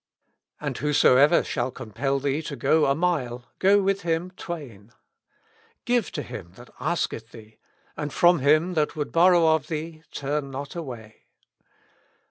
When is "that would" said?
8.73-9.11